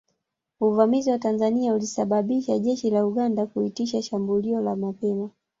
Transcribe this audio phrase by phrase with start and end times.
[0.61, 5.29] Uvamizi wa Tanzania ulisababisha jeshi la Uganda kuitisha shambulio la mapema